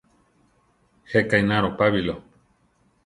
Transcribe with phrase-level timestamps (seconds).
[1.11, 2.15] Jéka ináro Pabilo.